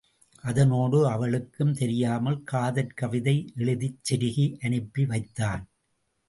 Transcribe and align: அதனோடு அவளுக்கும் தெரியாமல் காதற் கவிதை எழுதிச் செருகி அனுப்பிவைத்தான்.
அதனோடு 0.41 1.07
அவளுக்கும் 1.07 1.73
தெரியாமல் 1.73 2.43
காதற் 2.43 2.95
கவிதை 2.95 3.35
எழுதிச் 3.55 3.99
செருகி 4.09 4.47
அனுப்பிவைத்தான். 4.61 5.63